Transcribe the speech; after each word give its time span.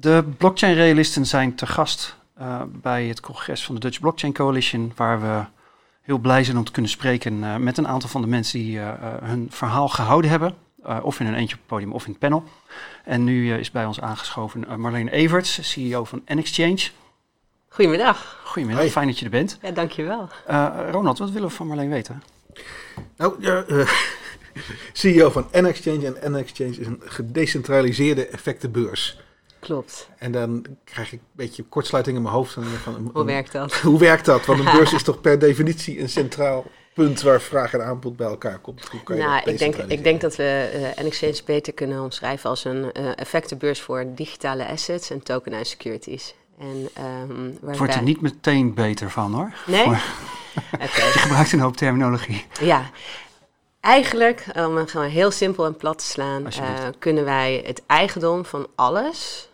De 0.00 0.24
blockchain-realisten 0.36 1.26
zijn 1.26 1.54
te 1.54 1.66
gast 1.66 2.16
uh, 2.40 2.62
bij 2.66 3.04
het 3.04 3.20
congres 3.20 3.64
van 3.64 3.74
de 3.74 3.80
Dutch 3.80 4.00
Blockchain 4.00 4.32
Coalition, 4.32 4.92
waar 4.96 5.20
we 5.20 5.44
heel 6.02 6.18
blij 6.18 6.44
zijn 6.44 6.56
om 6.56 6.64
te 6.64 6.72
kunnen 6.72 6.90
spreken 6.90 7.42
uh, 7.42 7.56
met 7.56 7.78
een 7.78 7.88
aantal 7.88 8.08
van 8.08 8.20
de 8.20 8.26
mensen 8.26 8.58
die 8.58 8.76
uh, 8.76 8.92
hun 9.22 9.46
verhaal 9.50 9.88
gehouden 9.88 10.30
hebben. 10.30 10.54
of 11.02 11.20
in 11.20 11.26
een 11.26 11.34
eentje 11.34 11.54
op 11.54 11.60
het 11.60 11.68
podium 11.68 11.92
of 11.92 12.04
in 12.04 12.10
het 12.10 12.18
panel. 12.18 12.44
En 13.04 13.24
nu 13.24 13.54
is 13.54 13.70
bij 13.70 13.84
ons 13.84 14.00
aangeschoven 14.00 14.80
Marleen 14.80 15.08
Everts, 15.08 15.70
CEO 15.72 16.04
van 16.04 16.22
N-Exchange. 16.26 16.88
Goedemiddag. 17.68 18.40
Goedemiddag, 18.44 18.90
fijn 18.90 19.06
dat 19.06 19.18
je 19.18 19.24
er 19.24 19.30
bent. 19.30 19.58
Ja, 19.62 19.70
dankjewel. 19.70 20.28
Ronald, 20.90 21.18
wat 21.18 21.30
willen 21.30 21.48
we 21.48 21.54
van 21.54 21.66
Marleen 21.66 21.90
weten? 21.90 22.22
Nou, 23.16 23.34
ja, 23.40 23.64
CEO 24.92 25.30
van 25.30 25.46
N-Exchange. 25.52 26.12
En 26.12 26.32
N-Exchange 26.32 26.70
is 26.70 26.86
een 26.86 27.00
gedecentraliseerde 27.04 28.26
effectenbeurs. 28.26 29.18
Klopt. 29.68 30.08
En 30.18 30.32
dan 30.32 30.64
krijg 30.84 31.12
ik 31.12 31.18
een 31.18 31.26
beetje 31.32 31.62
kortsluiting 31.62 32.16
in 32.16 32.22
mijn 32.22 32.34
hoofd. 32.34 32.52
Van, 32.52 33.10
hoe 33.12 33.24
werkt 33.24 33.52
dat? 33.52 33.74
Hoe 33.90 33.98
werkt 33.98 34.24
dat? 34.24 34.46
Want 34.46 34.58
een 34.58 34.72
beurs 34.76 34.92
is 34.92 35.02
toch 35.02 35.20
per 35.20 35.38
definitie 35.38 36.00
een 36.00 36.08
centraal 36.08 36.64
punt 36.94 37.22
waar 37.22 37.40
vraag 37.40 37.72
en 37.72 37.84
aanbod 37.84 38.16
bij 38.16 38.26
elkaar 38.26 38.58
komt. 38.58 38.88
Hoe 38.88 39.02
kan 39.02 39.16
je 39.16 39.22
nou, 39.22 39.50
ik 39.50 39.58
denk, 39.58 39.76
ik 39.76 40.04
denk 40.04 40.20
dat 40.20 40.36
we 40.36 40.70
uh, 40.98 41.04
N-Exchange 41.04 41.40
beter 41.44 41.72
kunnen 41.72 42.02
omschrijven 42.02 42.50
als 42.50 42.64
een 42.64 42.90
uh, 42.92 43.10
effectenbeurs 43.18 43.80
voor 43.80 44.04
digitale 44.14 44.66
assets 44.66 45.10
en 45.10 45.22
tokenized 45.22 45.66
securities. 45.66 46.34
En, 46.58 46.88
um, 47.28 47.58
waarbij... 47.60 47.78
Wordt 47.78 47.94
er 47.94 48.02
niet 48.02 48.20
meteen 48.20 48.74
beter 48.74 49.10
van 49.10 49.34
hoor. 49.34 49.52
Nee? 49.66 49.84
Voor... 49.84 49.92
okay. 50.72 51.12
Je 51.12 51.18
gebruikt 51.18 51.52
een 51.52 51.60
hoop 51.60 51.76
terminologie. 51.76 52.44
Ja, 52.60 52.90
Eigenlijk, 53.80 54.44
om 54.54 54.76
het 54.76 54.90
gewoon 54.90 55.08
heel 55.08 55.30
simpel 55.30 55.66
en 55.66 55.76
plat 55.76 55.98
te 55.98 56.04
slaan, 56.04 56.46
uh, 56.46 56.72
kunnen 56.98 57.24
wij 57.24 57.62
het 57.66 57.82
eigendom 57.86 58.44
van 58.44 58.66
alles 58.74 59.48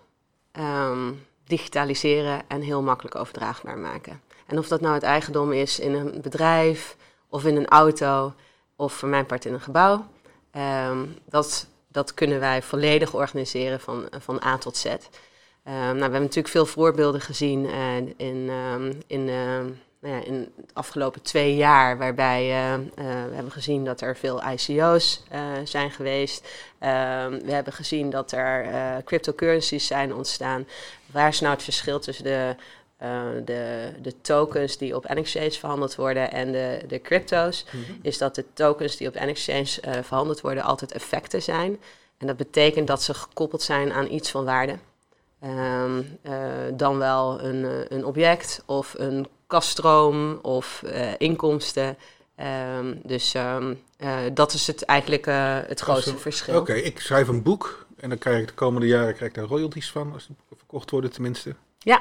um, 0.58 1.26
digitaliseren 1.44 2.42
en 2.48 2.60
heel 2.60 2.82
makkelijk 2.82 3.14
overdraagbaar 3.14 3.78
maken. 3.78 4.20
En 4.46 4.58
of 4.58 4.68
dat 4.68 4.80
nou 4.80 4.94
het 4.94 5.02
eigendom 5.02 5.52
is 5.52 5.78
in 5.78 5.94
een 5.94 6.20
bedrijf 6.22 6.96
of 7.28 7.44
in 7.44 7.56
een 7.56 7.68
auto 7.68 8.34
of 8.76 8.92
voor 8.92 9.08
mijn 9.08 9.26
part 9.26 9.44
in 9.44 9.52
een 9.52 9.60
gebouw, 9.60 10.06
um, 10.88 11.16
dat, 11.28 11.66
dat 11.88 12.14
kunnen 12.14 12.40
wij 12.40 12.62
volledig 12.62 13.14
organiseren 13.14 13.80
van, 13.80 14.08
van 14.18 14.42
A 14.44 14.58
tot 14.58 14.76
Z. 14.76 14.84
Um, 14.84 14.96
nou, 15.72 15.94
we 15.94 16.00
hebben 16.00 16.20
natuurlijk 16.20 16.48
veel 16.48 16.66
voorbeelden 16.66 17.20
gezien 17.20 17.64
uh, 17.64 17.96
in, 17.96 18.50
in 19.06 19.28
nou 20.04 20.16
ja, 20.16 20.24
in 20.24 20.52
de 20.56 20.62
afgelopen 20.72 21.22
twee 21.22 21.56
jaar, 21.56 21.98
waarbij 21.98 22.48
uh, 22.48 22.72
uh, 22.72 22.84
we 23.28 23.34
hebben 23.34 23.52
gezien 23.52 23.84
dat 23.84 24.00
er 24.00 24.16
veel 24.16 24.42
ICO's 24.42 25.22
uh, 25.32 25.40
zijn 25.64 25.90
geweest. 25.90 26.48
Ehm, 26.78 27.38
we 27.44 27.52
hebben 27.52 27.72
gezien 27.72 28.10
dat 28.10 28.32
er 28.32 28.66
cryptocurrencies 29.04 29.86
zijn 29.86 30.14
ontstaan. 30.14 30.66
Waar 31.06 31.28
is 31.28 31.40
nou 31.40 31.54
het 31.54 31.62
verschil 31.62 31.98
tussen 31.98 32.24
de, 32.24 32.54
de, 33.44 33.92
de 34.02 34.20
tokens 34.20 34.78
die 34.78 34.96
op 34.96 35.14
NXChange 35.14 35.50
verhandeld 35.50 35.94
worden 35.94 36.32
en 36.32 36.52
de, 36.52 36.80
de 36.88 37.00
crypto's? 37.00 37.64
Mm 37.70 37.84
-hmm. 37.84 37.98
Is 38.02 38.18
dat 38.18 38.34
de 38.34 38.44
tokens 38.52 38.96
die 38.96 39.08
op 39.08 39.14
NXChange 39.14 40.02
verhandeld 40.02 40.40
worden 40.40 40.62
altijd 40.62 40.92
effecten 40.92 41.42
zijn. 41.42 41.80
En 42.18 42.26
dat 42.26 42.36
betekent 42.36 42.86
dat 42.86 43.02
ze 43.02 43.14
gekoppeld 43.14 43.62
zijn 43.62 43.92
aan 43.92 44.10
iets 44.10 44.30
van 44.30 44.44
waarde. 44.44 44.76
Um, 45.44 46.18
dan 46.76 46.98
wel 46.98 47.40
een, 47.40 47.86
een 47.94 48.04
object 48.04 48.62
of 48.66 48.94
een 48.98 49.26
kaststroom 49.54 50.38
of 50.42 50.82
uh, 50.84 51.12
inkomsten. 51.18 51.96
Um, 52.78 53.00
dus 53.02 53.34
um, 53.34 53.80
uh, 53.98 54.16
dat 54.32 54.52
is 54.52 54.66
het 54.66 54.84
eigenlijk 54.84 55.26
uh, 55.26 55.58
het 55.66 55.80
grootste 55.80 56.10
een, 56.10 56.18
verschil. 56.18 56.54
Oké, 56.54 56.70
okay, 56.70 56.82
ik 56.82 57.00
schrijf 57.00 57.28
een 57.28 57.42
boek 57.42 57.86
en 57.96 58.08
dan 58.08 58.18
krijg 58.18 58.40
ik 58.40 58.46
de 58.46 58.54
komende 58.54 58.86
jaren 58.86 59.14
krijg 59.14 59.30
ik 59.30 59.36
daar 59.36 59.46
royalties 59.46 59.90
van, 59.90 60.12
als 60.12 60.26
de 60.26 60.32
boeken 60.38 60.56
verkocht 60.56 60.90
worden 60.90 61.12
tenminste. 61.12 61.54
Ja. 61.78 62.00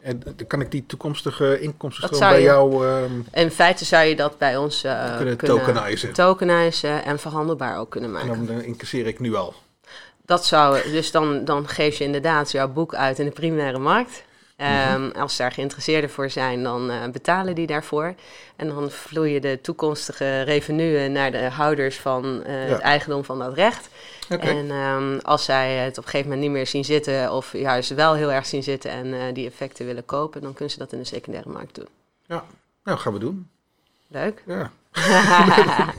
En 0.00 0.20
dan 0.36 0.46
kan 0.46 0.60
ik 0.60 0.70
die 0.70 0.86
toekomstige 0.86 1.60
inkomstenstroom 1.60 2.30
bij 2.30 2.42
jou... 2.42 2.86
Um, 2.86 3.26
in 3.32 3.50
feite 3.50 3.84
zou 3.84 4.04
je 4.04 4.16
dat 4.16 4.38
bij 4.38 4.56
ons 4.56 4.80
kunnen, 4.80 5.36
kunnen 5.36 5.64
tokenizen. 5.64 6.12
tokenizen 6.12 7.04
en 7.04 7.18
verhandelbaar 7.18 7.78
ook 7.78 7.90
kunnen 7.90 8.12
maken. 8.12 8.30
En 8.30 8.46
dan 8.46 8.62
incasseer 8.62 9.06
ik 9.06 9.18
nu 9.18 9.34
al. 9.34 9.54
Dat 10.24 10.46
zou, 10.46 10.90
dus 10.90 11.10
dan, 11.10 11.44
dan 11.44 11.68
geef 11.68 11.98
je 11.98 12.04
inderdaad 12.04 12.50
jouw 12.50 12.68
boek 12.68 12.94
uit 12.94 13.18
in 13.18 13.24
de 13.24 13.30
primaire 13.30 13.78
markt. 13.78 14.22
Um, 14.62 15.10
als 15.10 15.36
ze 15.36 15.42
daar 15.42 15.52
geïnteresseerden 15.52 16.10
voor 16.10 16.30
zijn, 16.30 16.62
dan 16.62 16.90
uh, 16.90 17.08
betalen 17.12 17.54
die 17.54 17.66
daarvoor. 17.66 18.14
En 18.56 18.68
dan 18.68 18.90
vloeien 18.90 19.40
de 19.40 19.58
toekomstige 19.62 20.42
revenuen 20.42 21.12
naar 21.12 21.30
de 21.30 21.50
houders 21.50 21.98
van 21.98 22.42
uh, 22.46 22.68
ja. 22.68 22.72
het 22.72 22.80
eigendom 22.80 23.24
van 23.24 23.38
dat 23.38 23.54
recht. 23.54 23.88
Okay. 24.30 24.58
En 24.58 24.70
um, 24.70 25.18
als 25.22 25.44
zij 25.44 25.76
het 25.76 25.98
op 25.98 26.04
een 26.04 26.10
gegeven 26.10 26.30
moment 26.30 26.46
niet 26.46 26.56
meer 26.56 26.66
zien 26.66 26.84
zitten, 26.84 27.32
of 27.32 27.52
juist 27.52 27.94
wel 27.94 28.14
heel 28.14 28.32
erg 28.32 28.46
zien 28.46 28.62
zitten 28.62 28.90
en 28.90 29.06
uh, 29.06 29.22
die 29.32 29.46
effecten 29.46 29.86
willen 29.86 30.04
kopen, 30.04 30.40
dan 30.40 30.52
kunnen 30.52 30.70
ze 30.70 30.78
dat 30.78 30.92
in 30.92 30.98
de 30.98 31.04
secundaire 31.04 31.50
markt 31.50 31.74
doen. 31.74 31.88
Ja, 32.26 32.44
nou 32.84 32.98
gaan 32.98 33.12
we 33.12 33.18
doen. 33.18 33.48
Leuk. 34.06 34.42
Ja. 34.46 34.70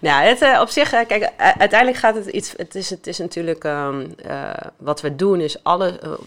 Nou, 0.00 0.24
het, 0.24 0.42
uh, 0.42 0.60
op 0.60 0.68
zich, 0.68 0.92
uh, 0.92 1.00
kijk, 1.06 1.30
uiteindelijk 1.36 1.96
gaat 1.96 2.14
het 2.14 2.26
iets. 2.26 2.54
Het 2.56 2.74
is, 2.74 2.90
het 2.90 3.06
is 3.06 3.18
natuurlijk. 3.18 3.64
Um, 3.64 4.14
uh, 4.26 4.50
wat 4.76 5.00
we 5.00 5.16
doen 5.16 5.40
is 5.40 5.62
alle. 5.64 6.18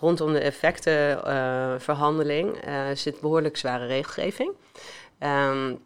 Rondom 0.00 0.32
de 0.32 0.38
effectenverhandeling 0.38 2.56
zit 2.94 3.20
behoorlijk 3.20 3.56
zware 3.56 3.86
regelgeving. 3.86 4.52
Um, 5.20 5.84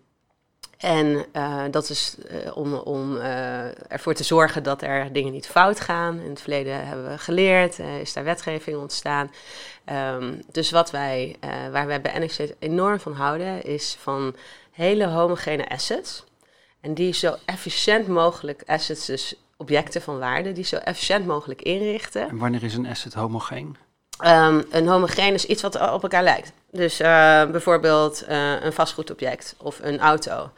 en 0.78 1.26
uh, 1.32 1.64
dat 1.70 1.90
is 1.90 2.16
om, 2.54 2.74
om 2.74 3.16
ervoor 3.88 4.14
te 4.14 4.24
zorgen 4.24 4.62
dat 4.62 4.82
er 4.82 5.12
dingen 5.12 5.32
niet 5.32 5.46
fout 5.46 5.80
gaan. 5.80 6.20
In 6.20 6.30
het 6.30 6.40
verleden 6.40 6.86
hebben 6.86 7.08
we 7.08 7.18
geleerd, 7.18 7.78
is 7.78 8.12
daar 8.12 8.24
wetgeving 8.24 8.76
ontstaan. 8.76 9.30
Um, 10.16 10.42
dus 10.52 10.70
wat 10.70 10.90
wij, 10.90 11.36
waar 11.70 11.86
wij 11.86 12.00
bij 12.00 12.18
NXT 12.18 12.40
enorm 12.58 13.00
van 13.00 13.12
houden, 13.12 13.62
is 13.62 13.96
van 14.00 14.36
hele 14.70 15.06
homogene 15.06 15.68
assets. 15.68 16.24
En 16.80 16.94
die 16.94 17.14
zo 17.14 17.36
efficiënt 17.44 18.06
mogelijk, 18.06 18.62
assets 18.66 19.06
dus 19.06 19.34
objecten 19.60 20.02
van 20.02 20.18
waarde, 20.18 20.52
die 20.52 20.64
zo 20.64 20.76
efficiënt 20.76 21.26
mogelijk 21.26 21.62
inrichten. 21.62 22.28
En 22.28 22.38
wanneer 22.38 22.62
is 22.62 22.74
een 22.74 22.86
asset 22.86 23.14
homogeen? 23.14 23.76
Um, 24.24 24.64
een 24.70 24.88
homogeen 24.88 25.34
is 25.34 25.46
iets 25.46 25.62
wat 25.62 25.92
op 25.92 26.02
elkaar 26.02 26.22
lijkt. 26.22 26.52
Dus 26.70 27.00
uh, 27.00 27.06
bijvoorbeeld 27.50 28.24
uh, 28.28 28.62
een 28.62 28.72
vastgoedobject 28.72 29.54
of 29.58 29.78
een 29.82 29.98
auto 29.98 30.50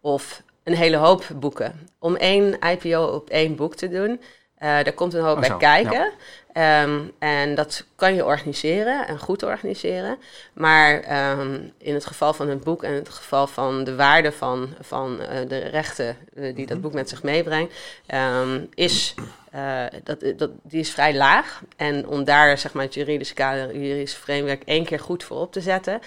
of 0.00 0.42
een 0.64 0.74
hele 0.74 0.96
hoop 0.96 1.24
boeken. 1.34 1.88
Om 1.98 2.16
één 2.16 2.58
IPO 2.60 3.04
op 3.04 3.28
één 3.28 3.56
boek 3.56 3.74
te 3.74 3.88
doen, 3.88 4.10
uh, 4.10 4.18
daar 4.58 4.92
komt 4.92 5.14
een 5.14 5.24
hoop 5.24 5.34
Oh, 5.36 5.40
bij 5.40 5.56
kijken. 5.56 6.12
Um, 6.56 7.12
en 7.18 7.54
dat 7.54 7.84
kan 7.96 8.14
je 8.14 8.24
organiseren 8.24 9.06
en 9.06 9.18
goed 9.18 9.42
organiseren. 9.42 10.18
Maar 10.52 10.92
um, 11.38 11.72
in 11.78 11.94
het 11.94 12.06
geval 12.06 12.32
van 12.34 12.48
het 12.48 12.64
boek 12.64 12.82
en 12.82 12.90
in 12.90 12.96
het 12.96 13.08
geval 13.08 13.46
van 13.46 13.84
de 13.84 13.96
waarde 13.96 14.32
van, 14.32 14.68
van 14.80 15.18
uh, 15.20 15.48
de 15.48 15.58
rechten 15.58 16.16
uh, 16.34 16.54
die 16.54 16.66
dat 16.66 16.80
boek 16.80 16.92
met 16.92 17.08
zich 17.08 17.22
meebrengt, 17.22 17.74
um, 18.14 18.68
is, 18.74 19.14
uh, 19.54 19.82
dat, 20.04 20.24
dat, 20.36 20.50
die 20.62 20.80
is 20.80 20.90
vrij 20.90 21.14
laag. 21.14 21.62
En 21.76 22.06
om 22.08 22.24
daar 22.24 22.58
zeg 22.58 22.72
maar, 22.72 22.84
het 22.84 22.94
juridische 22.94 23.34
kader, 23.34 23.62
het 23.62 23.72
juridische 23.72 24.20
framework 24.20 24.62
één 24.64 24.84
keer 24.84 25.00
goed 25.00 25.24
voor 25.24 25.40
op 25.40 25.52
te 25.52 25.60
zetten, 25.60 26.00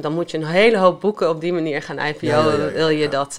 dan 0.00 0.12
moet 0.12 0.30
je 0.30 0.38
een 0.38 0.46
hele 0.46 0.76
hoop 0.76 1.00
boeken 1.00 1.28
op 1.28 1.40
die 1.40 1.52
manier 1.52 1.82
gaan 1.82 1.98
IPO, 1.98 2.26
Ja, 2.26 2.38
ja, 2.38 2.50
ja, 2.50 2.64
ja. 2.64 2.72
wil, 2.72 2.88
je 2.88 3.08
dat, 3.08 3.34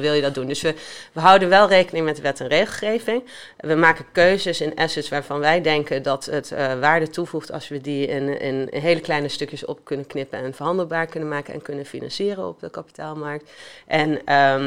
wil 0.00 0.12
je 0.12 0.22
dat 0.22 0.34
doen. 0.34 0.46
Dus 0.46 0.62
we, 0.62 0.74
we 1.12 1.20
houden 1.20 1.48
wel 1.48 1.68
rekening 1.68 2.04
met 2.04 2.20
wet 2.20 2.40
en 2.40 2.48
regelgeving. 2.48 3.22
We 3.56 3.74
maken 3.74 4.04
keuzes 4.12 4.60
in 4.60 4.74
assets 4.74 5.08
waarvan 5.08 5.38
wij 5.38 5.60
denken 5.60 5.79
dat 6.02 6.24
het 6.24 6.50
uh, 6.50 6.78
waarde 6.80 7.08
toevoegt 7.08 7.52
als 7.52 7.68
we 7.68 7.80
die 7.80 8.06
in, 8.06 8.40
in, 8.40 8.68
hele 8.70 9.00
kleine 9.00 9.28
stukjes 9.28 9.64
op 9.64 9.84
kunnen 9.84 10.06
knippen 10.06 10.38
en 10.38 10.54
verhandelbaar 10.54 11.06
kunnen 11.06 11.28
maken 11.28 11.54
en 11.54 11.62
kunnen 11.62 11.86
financieren 11.86 12.48
op 12.48 12.60
de 12.60 12.70
kapitaalmarkt. 12.70 13.50
En 13.86 14.34
um, 14.34 14.64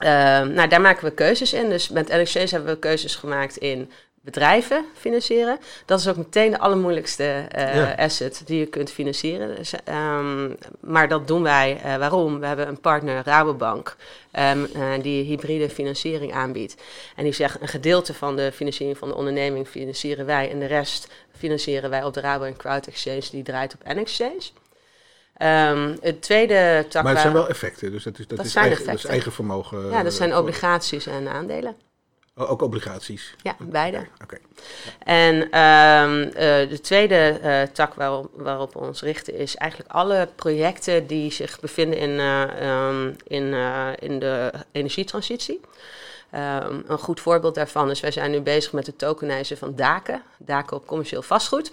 uh, 0.00 0.08
nou, 0.42 0.68
daar 0.68 0.80
maken 0.80 1.04
we 1.04 1.14
keuzes 1.14 1.52
in. 1.52 1.68
Dus 1.68 1.88
met 1.88 2.12
LXC's 2.12 2.50
hebben 2.50 2.72
we 2.72 2.78
keuzes 2.78 3.14
gemaakt 3.14 3.56
in 3.56 3.90
bedrijven 4.24 4.84
financieren. 4.94 5.58
Dat 5.84 6.00
is 6.00 6.08
ook 6.08 6.16
meteen 6.16 6.50
de 6.50 6.58
allermoeilijkste 6.58 7.46
uh, 7.56 7.74
Ja. 7.74 7.94
asset 7.96 8.42
die 8.44 8.58
je 8.58 8.66
kunt 8.66 8.90
financieren. 8.90 9.56
Dus, 9.56 9.72
um, 9.88 10.56
maar 10.80 11.08
dat 11.08 11.28
doen 11.28 11.42
wij. 11.42 11.80
Uh, 11.84 11.96
waarom? 11.96 12.40
We 12.40 12.46
hebben 12.46 12.68
een 12.68 12.80
partner, 12.80 13.22
Rabobank, 13.24 13.96
um, 14.32 14.66
uh, 14.76 15.02
die 15.02 15.24
hybride 15.24 15.70
financiering 15.70 16.32
aanbiedt. 16.32 16.82
En 17.16 17.24
die 17.24 17.32
zegt, 17.32 17.60
een 17.60 17.68
gedeelte 17.68 18.14
van 18.14 18.36
de 18.36 18.52
financiering 18.52 18.98
van 18.98 19.08
de 19.08 19.14
onderneming 19.14 19.68
financieren 19.68 20.26
wij... 20.26 20.50
en 20.50 20.58
de 20.58 20.66
rest 20.66 21.08
financieren 21.36 21.90
wij 21.90 22.04
op 22.04 22.14
de 22.14 22.20
Rabo 22.20 22.44
en 22.44 22.56
Crowd 22.56 22.86
Exchange, 22.86 23.24
die 23.30 23.42
draait 23.42 23.74
op 23.74 23.94
N-Exchange. 23.94 24.42
Um, 25.38 25.96
het 26.00 26.22
tweede 26.22 26.86
tak... 26.88 27.02
Maar 27.02 27.12
het 27.12 27.20
zijn 27.20 27.32
wel 27.32 27.48
effecten, 27.48 27.90
dus 27.90 28.04
dat 28.04 28.18
is, 28.18 28.26
dat 28.26 28.36
Dat 28.36 28.46
is, 28.46 28.52
zijn 28.52 28.66
eigen, 28.66 28.86
dat 28.86 28.94
is 28.94 29.04
eigen 29.04 29.32
vermogen. 29.32 29.90
Ja, 29.90 30.02
dat 30.02 30.12
zijn 30.12 30.30
eh, 30.30 30.38
obligaties 30.38 31.06
en 31.06 31.28
aandelen. 31.28 31.76
Oh, 32.36 32.50
ook 32.50 32.62
obligaties. 32.62 33.34
Ja, 33.42 33.56
beide. 33.58 34.06
Oké. 34.22 34.38
En 34.98 35.50
ehm, 35.50 36.22
eh, 36.22 36.68
de 36.68 36.78
tweede 36.82 37.38
eh, 37.42 37.62
tak 37.62 37.94
waarop, 37.94 38.30
waarop 38.34 38.72
we 38.72 38.78
ons 38.78 39.02
richten 39.02 39.34
is 39.34 39.56
eigenlijk 39.56 39.92
alle 39.92 40.28
projecten 40.34 41.06
die 41.06 41.32
zich 41.32 41.60
bevinden 41.60 41.98
in, 41.98 42.18
eh, 42.18 42.42
ehm, 42.42 43.12
in, 43.26 43.54
in 43.98 44.18
de 44.18 44.52
energietransitie. 44.72 45.60
Ehm, 46.30 46.80
een 46.86 46.98
goed 46.98 47.20
voorbeeld 47.20 47.54
daarvan 47.54 47.90
is, 47.90 48.00
wij 48.00 48.10
zijn 48.10 48.30
nu 48.30 48.40
bezig 48.40 48.72
met 48.72 48.86
het 48.86 48.98
tokenizen 48.98 49.56
van 49.58 49.76
daken. 49.76 50.22
Daken 50.38 50.76
op 50.76 50.86
commercieel 50.86 51.22
vastgoed. 51.22 51.72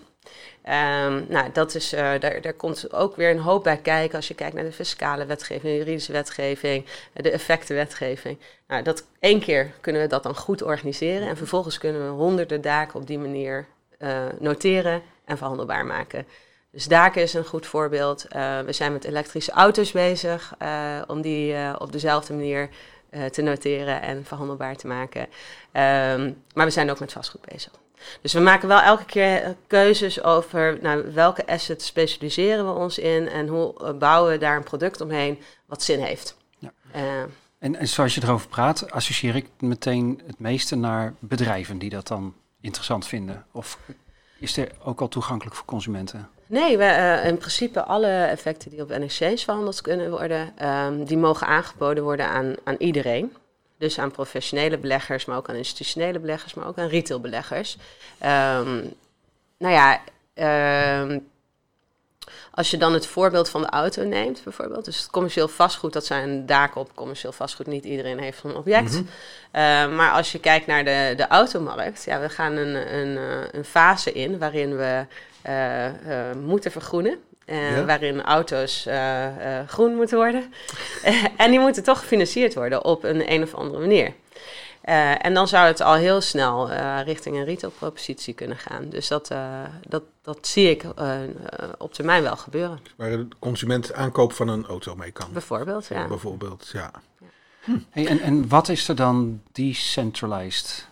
Um, 0.65 1.25
nou, 1.29 1.51
dat 1.53 1.75
is, 1.75 1.93
uh, 1.93 1.99
daar, 1.99 2.41
daar 2.41 2.53
komt 2.53 2.93
ook 2.93 3.15
weer 3.15 3.29
een 3.29 3.39
hoop 3.39 3.63
bij 3.63 3.77
kijken 3.77 4.15
als 4.15 4.27
je 4.27 4.33
kijkt 4.33 4.55
naar 4.55 4.63
de 4.63 4.71
fiscale 4.71 5.25
wetgeving, 5.25 5.63
de 5.63 5.77
juridische 5.77 6.11
wetgeving, 6.11 6.85
de 7.13 7.31
effectenwetgeving. 7.31 8.37
Nou, 8.67 8.83
dat 8.83 9.05
één 9.19 9.39
keer 9.39 9.71
kunnen 9.81 10.01
we 10.01 10.07
dat 10.07 10.23
dan 10.23 10.35
goed 10.35 10.63
organiseren 10.63 11.27
en 11.27 11.37
vervolgens 11.37 11.77
kunnen 11.77 12.05
we 12.05 12.11
honderden 12.11 12.61
daken 12.61 12.99
op 12.99 13.07
die 13.07 13.19
manier 13.19 13.65
uh, 13.99 14.25
noteren 14.39 15.01
en 15.25 15.37
verhandelbaar 15.37 15.85
maken. 15.85 16.25
Dus 16.71 16.85
daken 16.85 17.21
is 17.21 17.33
een 17.33 17.45
goed 17.45 17.65
voorbeeld. 17.65 18.25
Uh, 18.35 18.59
we 18.59 18.73
zijn 18.73 18.93
met 18.93 19.03
elektrische 19.03 19.51
auto's 19.51 19.91
bezig 19.91 20.53
om 21.07 21.21
die 21.21 21.79
op 21.79 21.91
dezelfde 21.91 22.33
manier 22.33 22.69
te 23.31 23.41
noteren 23.41 24.01
en 24.01 24.25
verhandelbaar 24.25 24.75
te 24.75 24.87
maken. 24.87 25.21
Um, 25.21 26.43
maar 26.53 26.65
we 26.65 26.69
zijn 26.69 26.89
ook 26.89 26.99
met 26.99 27.11
vastgoed 27.11 27.45
bezig. 27.45 27.71
Dus 28.21 28.33
we 28.33 28.39
maken 28.39 28.67
wel 28.67 28.81
elke 28.81 29.05
keer 29.05 29.55
keuzes 29.67 30.23
over 30.23 30.77
nou, 30.81 31.13
welke 31.13 31.47
assets 31.47 31.85
specialiseren 31.85 32.65
we 32.65 32.79
ons 32.79 32.97
in 32.97 33.27
en 33.27 33.47
hoe 33.47 33.73
eh, 33.77 33.93
bouwen 33.93 34.31
we 34.31 34.37
daar 34.37 34.55
een 34.55 34.63
product 34.63 35.01
omheen 35.01 35.39
wat 35.65 35.83
zin 35.83 35.99
heeft. 35.99 36.37
Ja. 36.57 36.71
Uh, 36.95 37.21
en, 37.59 37.75
en 37.75 37.87
zoals 37.87 38.15
je 38.15 38.23
erover 38.23 38.47
praat, 38.47 38.91
associeer 38.91 39.35
ik 39.35 39.47
meteen 39.59 40.21
het 40.25 40.39
meeste 40.39 40.75
naar 40.75 41.13
bedrijven 41.19 41.77
die 41.77 41.89
dat 41.89 42.07
dan 42.07 42.33
interessant 42.61 43.07
vinden? 43.07 43.45
Of 43.51 43.77
is 44.39 44.57
er 44.57 44.71
ook 44.83 45.01
al 45.01 45.07
toegankelijk 45.07 45.55
voor 45.55 45.65
consumenten? 45.65 46.29
Nee, 46.51 46.77
we, 46.77 46.83
uh, 46.83 47.25
in 47.25 47.37
principe 47.37 47.83
alle 47.83 48.07
effecten 48.07 48.69
die 48.69 48.81
op 48.81 48.89
NXC 48.89 49.39
verhandeld 49.39 49.81
kunnen 49.81 50.09
worden, 50.09 50.67
um, 50.67 51.03
die 51.05 51.17
mogen 51.17 51.47
aangeboden 51.47 52.03
worden 52.03 52.25
aan, 52.25 52.55
aan 52.63 52.75
iedereen. 52.77 53.35
Dus 53.77 53.99
aan 53.99 54.11
professionele 54.11 54.77
beleggers, 54.77 55.25
maar 55.25 55.37
ook 55.37 55.49
aan 55.49 55.55
institutionele 55.55 56.19
beleggers, 56.19 56.53
maar 56.53 56.67
ook 56.67 56.77
aan 56.77 56.87
retailbeleggers. 56.87 57.77
Um, 58.23 58.93
nou 59.57 59.73
ja, 59.73 60.01
um, 61.01 61.30
als 62.51 62.71
je 62.71 62.77
dan 62.77 62.93
het 62.93 63.07
voorbeeld 63.07 63.49
van 63.49 63.61
de 63.61 63.69
auto 63.69 64.03
neemt, 64.03 64.41
bijvoorbeeld. 64.43 64.85
Dus 64.85 64.97
het 64.97 65.09
commercieel 65.09 65.47
vastgoed, 65.47 65.93
dat 65.93 66.05
zijn 66.05 66.45
daken 66.45 66.81
op 66.81 66.95
commercieel 66.95 67.31
vastgoed. 67.31 67.67
Niet 67.67 67.85
iedereen 67.85 68.19
heeft 68.19 68.39
zo'n 68.39 68.55
object. 68.55 68.91
Mm 68.91 69.07
-hmm. 69.51 69.61
uh, 69.61 69.95
maar 69.97 70.11
als 70.11 70.31
je 70.31 70.39
kijkt 70.39 70.67
naar 70.67 70.83
de, 70.83 71.13
de 71.15 71.27
automarkt, 71.27 72.03
ja, 72.03 72.19
we 72.19 72.29
gaan 72.29 72.55
een, 72.55 72.95
een, 72.95 73.17
eh, 73.17 73.47
een 73.51 73.65
fase 73.65 74.11
in 74.11 74.39
waarin 74.39 74.77
we 74.77 75.05
uh, 75.47 75.85
uh, 75.85 75.91
moeten 76.43 76.71
vergroenen. 76.71 77.19
Waarin 77.85 78.21
auto's 78.21 78.87
groen 79.67 79.95
moeten 79.95 80.17
worden. 80.17 80.53
en 81.37 81.51
die 81.51 81.59
moeten 81.59 81.83
toch 81.83 81.99
gefinancierd 81.99 82.53
worden 82.53 82.85
op 82.85 83.03
een 83.03 83.31
een 83.31 83.43
of 83.43 83.55
andere 83.55 83.79
manier. 83.79 84.13
En 84.81 85.33
dan 85.33 85.47
zou 85.47 85.67
het 85.67 85.81
al 85.81 85.93
heel 85.93 86.21
snel 86.21 86.71
richting 87.01 87.35
een 87.35 87.45
retailpropositie 87.45 88.33
kunnen 88.33 88.57
gaan. 88.57 88.89
Dus 88.89 89.07
dat, 89.07 89.31
dat, 89.87 90.03
dat 90.21 90.47
zie 90.47 90.69
ik 90.69 90.83
op 91.77 91.93
termijn 91.93 92.23
wel 92.23 92.37
gebeuren. 92.37 92.79
Waar 92.95 93.09
de 93.09 93.27
consument 93.39 93.93
aankoop 93.93 94.33
van 94.33 94.47
een 94.47 94.65
auto 94.65 94.95
mee 94.95 95.11
kan. 95.11 95.27
Bijvoorbeeld, 95.33 95.87
ja. 95.87 96.07
Bijvoorbeeld, 96.07 96.69
ja. 96.73 96.91
Hm. 97.63 97.77
Hey, 97.89 98.07
en, 98.07 98.19
en 98.19 98.47
wat 98.47 98.69
is 98.69 98.87
er 98.87 98.95
dan 98.95 99.41
decentralized? 99.51 100.89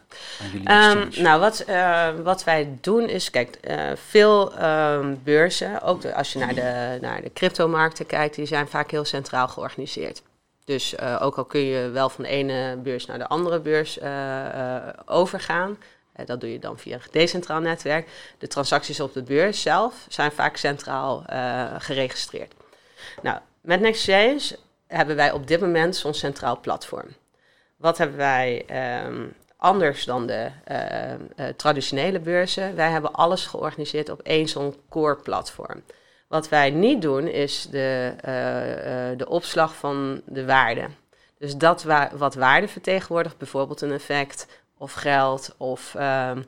Um, 0.53 1.09
nou, 1.15 1.39
wat, 1.39 1.63
uh, 1.69 2.09
wat 2.23 2.43
wij 2.43 2.77
doen 2.81 3.09
is, 3.09 3.29
kijk, 3.29 3.57
uh, 3.69 3.91
veel 3.95 4.63
um, 4.63 5.19
beurzen, 5.23 5.81
ook 5.81 6.01
de, 6.01 6.15
als 6.15 6.33
je 6.33 6.39
naar 6.39 6.55
de, 6.55 6.97
naar 7.01 7.21
de 7.21 7.33
cryptomarkten 7.33 8.05
kijkt, 8.05 8.35
die 8.35 8.45
zijn 8.45 8.67
vaak 8.67 8.91
heel 8.91 9.05
centraal 9.05 9.47
georganiseerd. 9.47 10.21
Dus 10.69 10.93
uh, 10.93 11.17
ook 11.21 11.37
al 11.37 11.45
kun 11.45 11.59
je 11.59 11.89
wel 11.89 12.09
van 12.09 12.23
de 12.23 12.29
ene 12.29 12.77
beurs 12.77 13.05
naar 13.05 13.17
de 13.17 13.27
andere 13.27 13.59
beurs 13.59 13.99
overgaan, 15.05 15.77
dat 16.25 16.39
doe 16.41 16.51
je 16.51 16.59
dan 16.59 16.79
via 16.79 16.95
een 16.95 17.01
decentraal 17.11 17.59
netwerk. 17.59 18.09
De 18.37 18.47
transacties 18.47 18.99
op 18.99 19.13
de 19.13 19.23
beurs 19.23 19.61
zelf 19.61 20.05
zijn 20.09 20.31
vaak 20.31 20.57
centraal 20.57 21.23
geregistreerd. 21.77 22.53
Nou, 23.21 23.39
met 23.61 23.79
Nextchange 23.79 24.57
hebben 24.87 25.15
wij 25.15 25.31
op 25.31 25.47
dit 25.47 25.59
moment 25.59 25.95
zo'n 25.95 26.13
centraal 26.13 26.59
platform. 26.59 27.07
Wat 27.75 27.97
hebben 27.97 28.17
wij 28.17 28.65
um, 29.05 29.33
anders 29.57 30.05
dan 30.05 30.25
de 30.25 30.51
traditionele 31.55 32.19
beurzen. 32.19 32.75
Wij 32.75 32.89
hebben 32.89 33.13
alles 33.13 33.45
georganiseerd 33.45 34.09
op 34.09 34.21
één 34.21 34.47
zo'n 34.47 34.75
core 34.89 35.15
platform. 35.15 35.83
Wat 36.29 36.49
wij 36.49 36.69
niet 36.69 37.01
doen 37.01 37.27
is 37.27 37.67
de, 37.71 38.13
uh, 38.15 39.17
de 39.17 39.29
opslag 39.29 39.75
van 39.75 40.21
de 40.25 40.45
waarde. 40.45 40.87
Dus 41.37 41.55
dat 41.55 41.83
wa 41.83 42.11
wat 42.15 42.35
waarde 42.35 42.67
vertegenwoordigt, 42.67 43.37
bijvoorbeeld 43.37 43.81
een 43.81 43.91
effect 43.91 44.47
of 44.77 44.93
geld 44.93 45.55
of 45.57 45.95
ehm, 45.95 46.41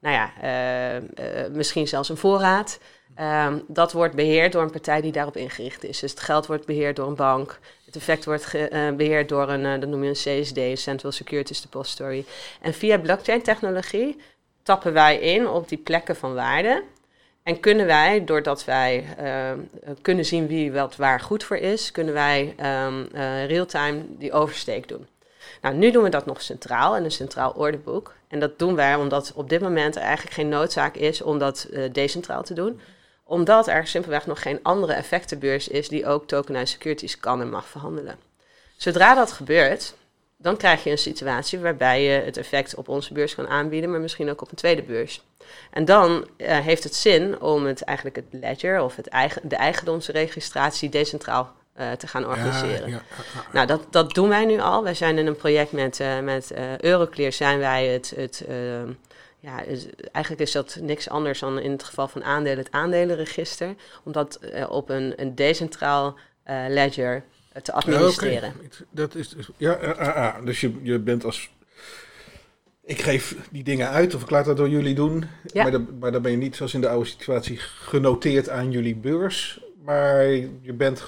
nou 0.00 0.14
ja, 0.14 0.30
misschien 1.52 1.88
zelfs 1.88 2.08
een 2.08 2.16
voorraad. 2.16 2.78
Um, 3.20 3.64
dat 3.66 3.92
wordt 3.92 4.14
beheerd 4.14 4.52
door 4.52 4.62
een 4.62 4.70
partij 4.70 5.00
die 5.00 5.12
daarop 5.12 5.36
ingericht 5.36 5.84
is. 5.84 6.00
Dus 6.00 6.10
het 6.10 6.20
geld 6.20 6.46
wordt 6.46 6.66
beheerd 6.66 6.96
door 6.96 7.06
een 7.06 7.14
bank. 7.14 7.58
Het 7.84 7.96
effect 7.96 8.24
wordt 8.24 8.52
beheerd 8.96 9.28
door 9.28 9.48
een, 9.48 9.80
dat 9.80 9.88
noem 9.88 10.04
je 10.04 10.08
een 10.08 10.42
CSD, 10.42 10.80
Central 10.80 11.12
Securities 11.12 11.60
Depository. 11.60 12.24
En 12.60 12.74
via 12.74 12.98
blockchain-technologie 12.98 14.20
tappen 14.62 14.92
wij 14.92 15.18
in 15.18 15.48
op 15.48 15.68
die 15.68 15.78
plekken 15.78 16.16
van 16.16 16.34
waarde. 16.34 16.82
En 17.48 17.60
kunnen 17.60 17.86
wij, 17.86 18.24
doordat 18.24 18.64
wij 18.64 19.04
uh, 19.20 19.50
kunnen 20.02 20.24
zien 20.24 20.46
wie 20.46 20.72
wat 20.72 20.96
waar 20.96 21.20
goed 21.20 21.44
voor 21.44 21.56
is, 21.56 21.92
kunnen 21.92 22.14
wij 22.14 22.54
um, 22.86 23.08
real-time 23.46 24.02
die 24.08 24.32
oversteek 24.32 24.88
doen. 24.88 25.06
Nou, 25.62 25.74
nu 25.74 25.90
doen 25.90 26.02
we 26.02 26.08
dat 26.08 26.26
nog 26.26 26.42
centraal 26.42 26.96
in 26.96 27.04
een 27.04 27.10
centraal 27.10 27.52
ordeboek. 27.52 28.14
En 28.28 28.40
dat 28.40 28.58
doen 28.58 28.74
wij 28.74 28.94
omdat 28.94 29.32
op 29.34 29.48
dit 29.48 29.60
moment 29.60 29.96
er 29.96 30.02
eigenlijk 30.02 30.34
geen 30.34 30.48
noodzaak 30.48 30.94
is 30.94 31.22
om 31.22 31.38
dat 31.38 31.68
decentraal 31.92 32.42
te 32.42 32.54
doen 32.54 32.80
omdat 33.28 33.68
er 33.68 33.86
simpelweg 33.86 34.26
nog 34.26 34.42
geen 34.42 34.58
andere 34.62 34.92
effectenbeurs 34.92 35.68
is 35.68 35.88
die 35.88 36.06
ook 36.06 36.26
tokenized 36.26 36.68
securities 36.68 37.18
kan 37.20 37.40
en 37.40 37.50
mag 37.50 37.66
verhandelen. 37.66 38.16
Zodra 38.76 39.14
dat 39.14 39.32
gebeurt, 39.32 39.94
dan 40.40 40.56
krijg 40.56 40.84
je 40.84 40.90
een 40.90 40.98
situatie 40.98 41.58
waarbij 41.58 42.02
je 42.02 42.10
het 42.10 42.36
effect 42.36 42.74
op 42.74 42.88
onze 42.88 43.12
beurs 43.12 43.34
kan 43.34 43.48
aanbieden, 43.48 43.90
maar 43.90 44.00
misschien 44.00 44.30
ook 44.30 44.42
op 44.42 44.50
een 44.50 44.56
tweede 44.56 44.82
beurs. 44.82 45.22
En 45.70 45.84
dan 45.84 46.28
uh, 46.36 46.58
heeft 46.58 46.84
het 46.84 46.94
zin 46.94 47.40
om 47.40 47.64
het 47.64 47.82
eigenlijk 47.82 48.16
het 48.16 48.26
ledger 48.30 48.80
of 48.82 48.96
het 48.96 49.08
eigen, 49.08 49.48
de 49.48 49.56
eigendomsregistratie 49.56 50.88
decentraal 50.88 51.52
uh, 51.80 51.92
te 51.92 52.06
gaan 52.06 52.26
organiseren. 52.26 52.90
Ja, 52.90 52.94
ja, 52.94 53.02
ja, 53.34 53.44
nou, 53.52 53.66
dat, 53.66 53.86
dat 53.90 54.14
doen 54.14 54.28
wij 54.28 54.44
nu 54.44 54.60
al. 54.60 54.82
Wij 54.82 54.94
zijn 54.94 55.18
in 55.18 55.26
een 55.26 55.36
project 55.36 55.72
met, 55.72 56.00
uh, 56.00 56.20
met 56.20 56.52
Euroclear, 56.80 57.32
zijn 57.32 57.58
wij 57.58 57.86
het, 57.86 58.12
het 58.16 58.44
ehm, 58.48 58.92
ja, 59.38 59.60
is, 59.60 59.86
eigenlijk 60.12 60.46
is 60.46 60.52
dat 60.52 60.78
niks 60.80 61.08
anders 61.08 61.38
dan 61.38 61.58
in 61.58 61.70
het 61.70 61.82
geval 61.82 62.08
van 62.08 62.24
aandelen 62.24 62.58
het 62.58 62.72
aandelenregister. 62.72 63.74
Om 64.04 64.12
dat 64.12 64.38
uh, 64.42 64.70
op 64.70 64.88
een, 64.88 65.12
een 65.16 65.34
decentraal 65.34 66.18
ledger 66.68 67.24
te 67.62 67.72
administreren. 67.72 68.48
Ja, 68.48 68.66
okay. 68.66 68.86
Dat 68.90 69.14
is 69.14 69.28
dus, 69.28 69.50
ja, 69.56 70.40
dus 70.44 70.60
je, 70.60 70.72
je 70.82 70.98
bent 70.98 71.24
als. 71.24 71.50
Ik 72.84 73.00
geef 73.00 73.36
die 73.50 73.64
dingen 73.64 73.88
uit 73.88 74.14
of 74.14 74.22
ik 74.22 74.30
laat 74.30 74.44
dat 74.44 74.56
door 74.56 74.68
jullie 74.68 74.94
doen. 74.94 75.24
Ja. 75.52 75.62
Maar, 75.62 75.72
dan, 75.72 75.98
maar 76.00 76.12
dan 76.12 76.22
ben 76.22 76.30
je 76.30 76.36
niet 76.36 76.56
zoals 76.56 76.74
in 76.74 76.80
de 76.80 76.88
oude 76.88 77.08
situatie 77.08 77.58
genoteerd 77.58 78.48
aan 78.48 78.70
jullie 78.70 78.96
beurs. 78.96 79.60
Maar 79.84 80.26
je 80.60 80.72
bent 80.72 81.04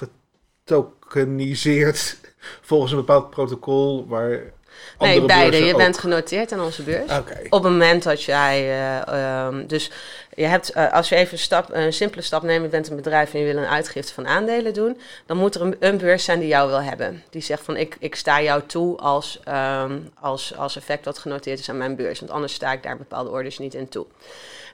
getokeniseerd 0.63 2.17
volgens 2.69 2.91
een 2.91 2.97
bepaald 2.97 3.29
protocol 3.29 4.07
waar 4.07 4.53
Nee, 4.99 5.25
beide. 5.25 5.57
Je 5.57 5.75
bent 5.75 5.97
genoteerd 5.97 6.51
aan 6.51 6.61
onze 6.61 6.83
beurs. 6.83 7.17
Okay. 7.17 7.45
Op 7.49 7.63
het 7.63 7.71
moment 7.71 8.03
dat 8.03 8.23
jij. 8.23 8.79
Uh, 9.07 9.45
um, 9.45 9.67
dus 9.67 9.91
je 10.35 10.45
hebt, 10.45 10.75
uh, 10.75 10.93
als 10.93 11.09
je 11.09 11.15
even 11.15 11.33
een, 11.33 11.39
stap, 11.39 11.69
een 11.71 11.93
simpele 11.93 12.21
stap 12.21 12.43
neemt, 12.43 12.63
je 12.63 12.69
bent 12.69 12.89
een 12.89 12.95
bedrijf 12.95 13.33
en 13.33 13.39
je 13.39 13.53
wil 13.53 13.63
een 13.63 13.69
uitgifte 13.69 14.13
van 14.13 14.27
aandelen 14.27 14.73
doen, 14.73 14.99
dan 15.25 15.37
moet 15.37 15.55
er 15.55 15.61
een, 15.61 15.75
een 15.79 15.97
beurs 15.97 16.23
zijn 16.23 16.39
die 16.39 16.47
jou 16.47 16.69
wil 16.69 16.81
hebben. 16.81 17.23
Die 17.29 17.41
zegt 17.41 17.63
van 17.63 17.77
ik, 17.77 17.95
ik 17.99 18.15
sta 18.15 18.41
jou 18.41 18.61
toe 18.65 18.97
als, 18.97 19.39
um, 19.47 20.09
als, 20.19 20.57
als 20.57 20.75
effect 20.75 21.05
wat 21.05 21.17
genoteerd 21.17 21.59
is 21.59 21.69
aan 21.69 21.77
mijn 21.77 21.95
beurs. 21.95 22.19
Want 22.19 22.31
anders 22.31 22.53
sta 22.53 22.71
ik 22.71 22.83
daar 22.83 22.97
bepaalde 22.97 23.29
orders 23.29 23.57
niet 23.57 23.73
in 23.73 23.89
toe. 23.89 24.05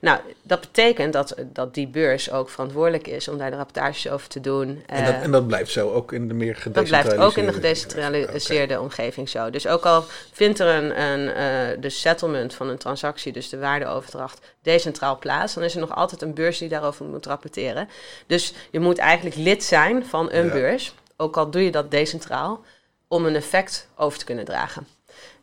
Nou, 0.02 0.20
dat 0.42 0.60
betekent 0.60 1.14
dat, 1.14 1.36
dat 1.54 1.74
die 1.74 1.88
beurs 1.88 2.32
ook 2.32 2.50
verantwoordelijk 2.50 3.08
is 3.08 3.28
om 3.28 3.38
daar 3.38 3.50
de 3.50 3.56
rapportages 3.56 4.10
over 4.10 4.28
te 4.28 4.40
doen. 4.40 4.84
En 4.86 5.06
dat, 5.06 5.14
en 5.22 5.32
dat 5.32 5.48
blijft 5.48 5.72
zo, 5.72 5.92
ook 5.92 6.12
in 6.12 6.28
de 6.28 6.34
meer 6.34 6.56
gedecentraliseerde... 6.56 7.08
Dat 7.08 7.16
blijft 7.16 7.32
ook 7.32 7.44
in 7.44 7.46
de 7.46 7.54
gedecentraliseerde 7.54 8.74
okay. 8.74 8.86
omgeving 8.86 9.30
zo. 9.30 9.50
Dus 9.50 9.68
ook 9.68 9.86
al 9.86 10.04
vindt 10.32 10.60
er 10.60 10.68
een, 10.68 11.02
een 11.02 11.20
uh, 11.20 11.82
de 11.82 11.90
settlement 11.90 12.54
van 12.54 12.70
een 12.70 12.78
transactie, 12.78 13.32
dus 13.32 13.50
de 13.50 13.58
waardeoverdracht, 13.58 14.40
decentraal 14.62 15.18
plaats, 15.18 15.47
dan 15.54 15.64
is 15.64 15.74
er 15.74 15.80
nog 15.80 15.96
altijd 15.96 16.22
een 16.22 16.34
beurs 16.34 16.58
die 16.58 16.70
daarover 16.70 17.06
moet 17.06 17.26
rapporteren. 17.26 17.90
Dus 18.28 18.54
je 18.72 18.80
moet 18.80 18.98
eigenlijk 18.98 19.36
lid 19.36 19.64
zijn 19.64 20.06
van 20.06 20.32
een 20.32 20.46
ja. 20.46 20.52
beurs, 20.52 20.94
ook 21.18 21.38
al 21.38 21.50
doe 21.50 21.64
je 21.64 21.72
dat 21.72 21.92
decentraal, 21.92 22.64
om 23.08 23.26
een 23.26 23.36
effect 23.36 23.88
over 23.96 24.20
te 24.20 24.26
kunnen 24.26 24.46
dragen. 24.46 24.88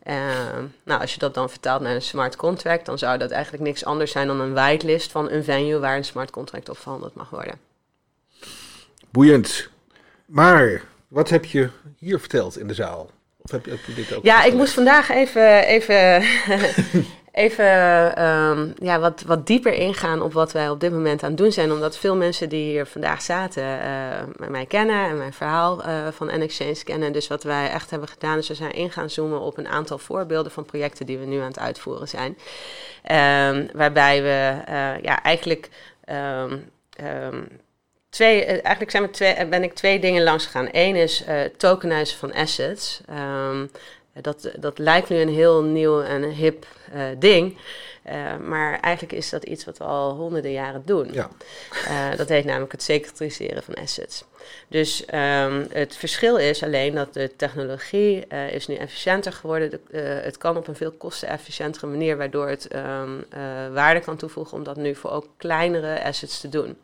Uh, 0.07 0.15
nou, 0.83 1.01
als 1.01 1.13
je 1.13 1.19
dat 1.19 1.35
dan 1.35 1.51
vertaalt 1.51 1.83
naar 1.83 1.95
een 1.95 2.03
smart 2.03 2.37
contract, 2.37 2.87
dan 2.87 2.99
zou 2.99 3.19
dat 3.19 3.31
eigenlijk 3.31 3.63
niks 3.63 3.85
anders 3.85 4.13
zijn 4.13 4.27
dan 4.27 4.41
een 4.41 4.53
whitelist 4.53 5.11
van 5.11 5.31
een 5.31 5.45
venue 5.45 5.79
waar 5.79 5.97
een 5.97 6.05
smart 6.05 6.31
contract 6.31 6.69
op 6.69 6.79
verhandeld 6.79 7.15
mag 7.15 7.31
worden. 7.31 7.59
Boeiend. 9.11 9.69
Maar 10.27 10.83
wat 11.09 11.29
heb 11.29 11.45
je 11.45 11.71
hier 11.99 12.19
verteld 12.19 12.59
in 12.59 12.69
de 12.69 12.75
zaal? 12.75 13.11
Of 13.43 13.51
heb 13.51 13.65
je, 13.65 13.71
heb 13.71 13.81
je 13.87 13.95
dit 13.95 14.15
ook? 14.15 14.25
Ja, 14.25 14.45
ik 14.45 14.53
moest 14.53 14.73
vandaag 14.73 15.11
even, 15.11 15.65
even 15.65 16.23
even 17.35 17.65
um, 18.25 18.75
ja, 18.79 18.99
wat, 18.99 19.23
wat 19.27 19.47
dieper 19.47 19.73
ingaan 19.73 20.23
op 20.23 20.33
wat 20.33 20.53
wij 20.53 20.69
op 20.69 20.81
dit 20.81 20.93
moment 20.93 21.23
aan 21.23 21.29
het 21.29 21.39
doen 21.39 21.53
zijn. 21.53 21.73
Omdat 21.73 21.99
veel 21.99 22.17
mensen 22.17 22.49
die 22.49 22.71
hier 22.71 22.87
vandaag 22.87 23.23
zaten 23.23 23.63
uh, 23.63 24.49
mij 24.49 24.67
kennen 24.67 25.09
en 25.09 25.19
mijn 25.19 25.33
verhaal 25.33 25.87
uh, 25.87 26.09
van 26.11 26.27
N-Exchange 26.27 26.85
kennen. 26.85 27.13
Dus 27.13 27.29
wat 27.29 27.43
wij 27.43 27.71
echt 27.71 27.91
hebben 27.91 28.09
gedaan 28.09 28.39
is 28.39 28.49
we 28.49 28.55
zijn 28.55 28.73
in 28.73 28.91
gaan 28.91 29.11
zoomen 29.11 29.41
op 29.41 29.59
een 29.59 29.69
aantal 29.69 29.99
voorbeelden 29.99 30.53
van 30.53 30.65
projecten 30.65 31.07
die 31.07 31.19
we 31.19 31.27
nu 31.27 31.39
aan 31.39 31.47
het 31.47 31.59
uitvoeren 31.59 32.09
zijn. 32.09 32.37
Um, 33.53 33.69
waarbij 33.73 34.23
we 34.23 34.55
uh, 34.69 35.03
ja, 35.03 35.23
eigenlijk... 35.23 35.69
Um, 36.11 36.73
twee, 38.09 38.45
eigenlijk 38.45 38.91
zijn 38.91 39.03
we 39.03 39.11
twee, 39.11 39.47
ben 39.47 39.63
ik 39.63 39.75
twee 39.75 39.99
dingen 39.99 40.23
langs 40.23 40.45
gegaan. 40.45 40.69
Eén 40.73 40.97
is 40.97 41.25
tokenizen 41.57 42.19
van 42.19 42.33
assets. 42.33 43.01
Um, 44.17 44.23
dat, 44.23 44.51
dat 44.57 44.79
lijkt 44.79 45.09
nu 45.09 45.17
een 45.17 45.35
heel 45.35 45.63
nieuw 45.63 46.03
en 46.03 46.23
hip 46.23 46.67
uh, 46.95 47.03
ding. 47.19 47.59
Uh, 48.07 48.37
maar 48.37 48.81
eigenlijk 48.81 49.15
is 49.15 49.31
dat 49.31 49.45
iets 49.45 49.65
wat 49.65 49.79
we 49.79 49.85
al 49.85 50.15
honderden 50.15 50.53
jaren 50.53 50.83
doen. 50.85 51.13
Ja. 51.13 51.31
Uh, 51.89 52.17
dat 52.17 52.29
heet 52.29 52.45
namelijk 52.45 52.73
het 52.73 52.83
securitariseren 52.83 53.63
van 53.63 53.75
assets. 53.75 54.25
Dus 54.69 55.05
um, 55.15 55.67
het 55.71 55.97
verschil 55.97 56.37
is 56.37 56.63
alleen 56.63 56.95
dat 56.95 57.15
de 57.15 57.37
technologie 57.37 58.27
is 58.27 58.67
nu 58.67 58.75
efficiënter 58.75 59.33
geworden. 59.33 59.71
De, 59.71 59.99
het 59.99 60.39
kan 60.39 60.57
op 60.57 60.69
een 60.69 60.77
veel 60.77 60.91
kostenefficiëntere 60.91 61.87
manier, 61.87 62.17
waardoor 62.17 62.49
het 62.49 62.69
um, 62.75 63.25
waarde 63.73 64.01
kan 64.01 64.17
toevoegen 64.17 64.57
om 64.57 64.65
dat 64.65 64.77
nu 64.77 64.95
voor 64.95 65.11
ook 65.11 65.27
kleinere 65.37 66.05
assets 66.05 66.41
te 66.41 66.49
doen. 66.49 66.77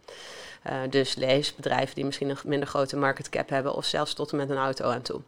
dus 0.91 1.15
lees 1.15 1.55
bedrijven 1.55 1.95
die 1.95 2.05
misschien 2.05 2.31
een 2.31 2.39
minder 2.45 2.69
grote 2.69 2.97
market 2.97 3.29
cap 3.29 3.49
hebben, 3.49 3.75
of 3.75 3.85
zelfs 3.85 4.15
tot 4.15 4.31
en 4.31 4.37
met 4.37 4.51
een 4.51 4.57
auto 4.57 4.85
aan 4.85 5.03
toe. 5.03 5.21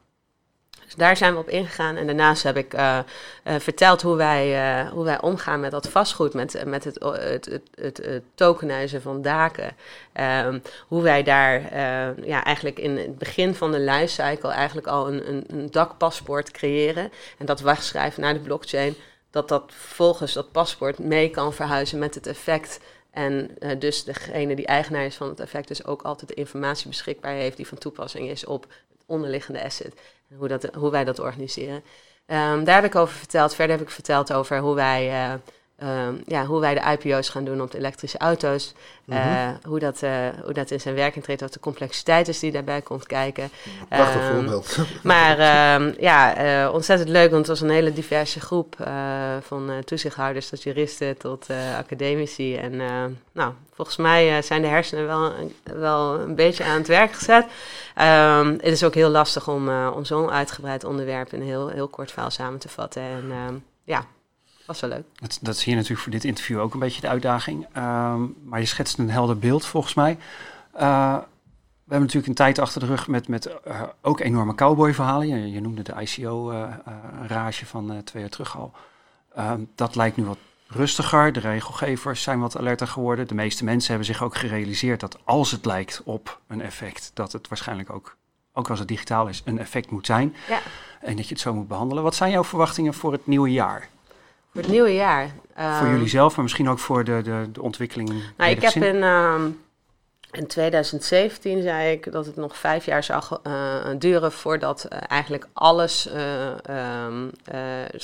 Dus 0.92 1.04
daar 1.04 1.16
zijn 1.16 1.32
we 1.32 1.38
op 1.38 1.48
ingegaan. 1.48 1.96
En 1.96 2.06
daarnaast 2.06 2.42
heb 2.42 2.56
ik 2.56 2.74
uh, 2.74 2.98
uh, 3.44 3.54
verteld 3.58 4.02
hoe 4.02 4.16
wij, 4.16 4.80
uh, 4.84 4.90
hoe 4.90 5.04
wij 5.04 5.20
omgaan 5.20 5.60
met 5.60 5.70
dat 5.70 5.88
vastgoed, 5.88 6.34
met, 6.34 6.64
met 6.66 6.84
het, 6.84 6.98
het, 7.00 7.60
het, 7.74 8.22
het, 8.36 9.02
van 9.02 9.22
daken. 9.22 9.76
Um, 10.46 10.62
hoe 10.88 11.02
wij 11.02 11.22
daar 11.22 11.78
ja, 12.26 12.44
eigenlijk 12.44 12.78
in 12.78 12.96
het 12.96 13.18
begin 13.18 13.54
van 13.54 13.72
de 13.72 13.80
lifecycle 13.80 14.50
eigenlijk 14.50 14.86
al 14.86 15.08
een, 15.08 15.28
een, 15.28 15.44
een 15.46 15.70
dakpaspoort 15.70 16.50
creëren. 16.50 17.12
En 17.38 17.46
dat 17.46 17.60
wegschrijven 17.60 18.22
naar 18.22 18.34
de 18.34 18.40
blockchain. 18.40 18.94
Dat 19.30 19.48
dat 19.48 19.72
volgens 19.74 20.32
dat 20.32 20.52
paspoort 20.52 20.98
mee 20.98 21.30
kan 21.30 21.52
verhuizen 21.52 21.98
met 21.98 22.14
het 22.14 22.26
effect 22.26 22.80
en 23.10 23.50
dus 23.78 24.04
degene 24.04 24.54
die 24.54 24.66
eigenaar 24.66 25.04
is 25.04 25.16
van 25.16 25.28
het 25.28 25.40
effect 25.40 25.68
dus 25.68 25.84
ook 25.84 26.02
altijd 26.02 26.28
de 26.28 26.34
informatie 26.34 26.88
beschikbaar 26.88 27.34
heeft 27.34 27.56
die 27.56 27.66
van 27.66 27.78
toepassing 27.78 28.28
is 28.28 28.44
op 28.44 28.62
het 28.62 29.02
onderliggende 29.06 29.64
asset 29.64 29.94
hoe, 30.38 30.48
dat, 30.48 30.74
hoe 30.74 30.90
wij 30.90 31.04
dat 31.04 31.18
organiseren. 31.18 31.82
Um, 32.26 32.64
daar 32.64 32.74
heb 32.74 32.84
ik 32.84 32.94
over 32.94 33.16
verteld. 33.16 33.54
Verder 33.54 33.76
heb 33.76 33.86
ik 33.86 33.92
verteld 33.92 34.32
over 34.32 34.58
hoe 34.58 34.74
wij, 34.74 35.28
uh, 35.28 35.34
um, 35.82 36.22
ja, 36.26 36.46
hoe 36.46 36.60
wij 36.60 36.74
de 36.74 36.98
IPO's 36.98 37.28
gaan 37.28 37.44
doen 37.44 37.62
op 37.62 37.70
de 37.70 37.78
elektrische 37.78 38.18
auto's. 38.18 38.74
Mm 39.04 39.16
-hmm. 39.16 39.58
hoe, 39.66 39.78
dat, 39.78 40.02
uh, 40.02 40.10
hoe 40.44 40.52
dat 40.52 40.70
in 40.70 40.80
zijn 40.80 40.94
werking 40.94 41.24
treedt, 41.24 41.40
wat 41.40 41.52
de 41.52 41.60
complexiteit 41.60 42.28
is 42.28 42.38
die 42.38 42.52
daarbij 42.52 42.82
komt 42.82 43.06
kijken. 43.06 43.50
Prachtig 43.88 44.28
um, 44.28 44.34
voorbeeld. 44.34 44.78
Maar 45.02 45.38
ja, 46.00 46.70
ontzettend 46.70 47.08
leuk, 47.08 47.30
want 47.30 47.46
het 47.46 47.58
was 47.58 47.60
een 47.60 47.74
hele 47.74 47.92
diverse 47.92 48.40
groep 48.40 48.76
van 49.40 49.70
toezichthouders 49.84 50.48
tot 50.48 50.62
juristen 50.62 51.16
tot 51.16 51.46
academici. 51.76 52.56
En 52.56 52.76
nou, 53.32 53.52
volgens 53.74 53.96
mij 53.96 54.42
zijn 54.42 54.62
de 54.62 54.68
hersenen 54.68 55.06
wel, 55.06 55.32
wel 55.62 56.20
een 56.20 56.34
beetje 56.34 56.64
aan 56.64 56.78
het 56.78 56.86
werk 56.88 57.12
gezet. 57.12 57.46
Het 58.60 58.72
is 58.72 58.84
ook 58.84 58.94
heel 58.94 59.10
lastig 59.10 59.48
om, 59.48 59.86
om 59.88 60.04
zo'n 60.04 60.30
uitgebreid 60.30 60.84
onderwerp 60.84 61.32
in 61.32 61.40
een 61.40 61.46
heel, 61.46 61.68
heel 61.68 61.88
kort 61.88 62.12
verhaal 62.12 62.30
samen 62.30 62.58
te 62.58 62.68
vatten. 62.68 63.02
En 63.02 63.64
ja, 63.84 64.06
was 64.66 64.80
wel 64.80 64.90
leuk. 64.90 65.04
Dat, 65.14 65.38
dat 65.40 65.54
is 65.54 65.64
hier 65.64 65.74
natuurlijk 65.74 66.02
voor 66.02 66.12
dit 66.12 66.24
interview 66.24 66.60
ook 66.60 66.74
een 66.74 66.80
beetje 66.80 67.00
de 67.00 67.08
uitdaging. 67.08 67.66
Um, 67.76 68.36
maar 68.44 68.60
je 68.60 68.66
schetst 68.66 68.98
een 68.98 69.10
helder 69.10 69.38
beeld 69.38 69.64
volgens 69.64 69.94
mij. 69.94 70.18
Uh, 70.74 71.16
we 71.84 71.98
hebben 71.98 72.06
natuurlijk 72.06 72.26
een 72.26 72.34
tijd 72.34 72.58
achter 72.58 72.80
de 72.80 72.86
rug 72.86 73.08
met, 73.08 73.28
met 73.28 73.56
uh, 73.68 73.82
ook 74.00 74.20
enorme 74.20 74.54
cowboy-verhalen. 74.54 75.28
Je, 75.28 75.50
je, 75.50 75.60
noemde 75.60 75.82
de 75.82 75.94
ICO-rage 76.00 77.66
van 77.66 78.00
twee 78.04 78.22
jaar 78.22 78.32
terug 78.32 78.56
al. 78.56 78.72
dat 79.74 79.94
lijkt 79.94 80.16
nu 80.16 80.24
wat 80.24 80.38
rustiger. 80.66 81.32
De 81.32 81.40
regelgevers 81.40 82.22
zijn 82.22 82.40
wat 82.40 82.58
alerter 82.58 82.86
geworden. 82.86 83.28
De 83.28 83.34
meeste 83.34 83.64
mensen 83.64 83.88
hebben 83.88 84.06
zich 84.06 84.22
ook 84.22 84.36
gerealiseerd 84.36 85.00
dat 85.00 85.18
als 85.24 85.50
het 85.50 85.64
lijkt 85.64 86.00
op 86.04 86.40
een 86.46 86.60
effect, 86.60 87.10
dat 87.14 87.32
het 87.32 87.48
waarschijnlijk 87.48 87.90
ook, 87.90 88.16
ook 88.52 88.70
als 88.70 88.78
het 88.78 88.88
digitaal 88.88 89.28
is, 89.28 89.42
een 89.44 89.58
effect 89.58 89.90
moet 89.90 90.06
zijn. 90.06 90.34
Ja. 90.48 90.60
En 91.00 91.16
dat 91.16 91.24
je 91.24 91.32
het 91.32 91.42
zo 91.42 91.54
moet 91.54 91.68
behandelen. 91.68 92.02
Wat 92.02 92.14
zijn 92.14 92.30
jouw 92.30 92.44
verwachtingen 92.44 92.94
voor 92.94 93.12
het 93.12 93.26
nieuwe 93.26 93.52
jaar? 93.52 93.88
Voor 94.52 94.62
het 94.62 94.70
nieuwe 94.70 94.94
jaar? 94.94 95.34
Voor 95.56 95.88
jullie 95.88 96.08
zelf, 96.08 96.34
maar 96.34 96.42
misschien 96.42 96.68
ook 96.68 96.78
voor 96.78 97.04
de, 97.04 97.22
de, 97.22 97.48
de 97.52 97.62
ontwikkeling. 97.62 98.12
Nou, 98.36 98.50
ik 98.50 98.62
heb 98.62 98.74
in, 98.74 99.02
um, 99.02 99.60
in 100.30 100.46
2017 100.46 101.62
zei 101.62 101.92
ik 101.92 102.12
dat 102.12 102.26
het 102.26 102.36
nog 102.36 102.56
vijf 102.56 102.84
jaar 102.84 103.04
zou 103.04 103.22
uh, 103.46 103.76
duren 103.98 104.32
voordat 104.32 104.86
uh, 104.92 104.98
eigenlijk 105.08 105.46
alles, 105.52 106.08
uh, 106.14 107.06
um, 107.06 107.30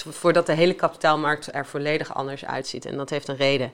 voordat 0.08 0.46
de 0.46 0.52
hele 0.52 0.74
kapitaalmarkt 0.74 1.54
er 1.54 1.66
volledig 1.66 2.14
anders 2.14 2.44
uitziet. 2.44 2.84
En 2.84 2.96
dat 2.96 3.10
heeft 3.10 3.28
een 3.28 3.36
reden. 3.36 3.72